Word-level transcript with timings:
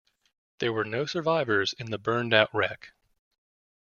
There 0.57 0.73
were 0.73 0.83
no 0.83 1.05
survivors 1.05 1.73
in 1.73 1.91
the 1.91 1.99
burned 1.99 2.33
out 2.33 2.49
wreck. 2.55 2.93